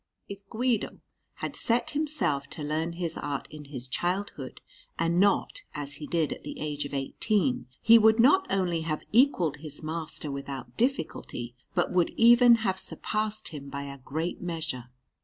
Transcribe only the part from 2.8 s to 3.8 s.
his art in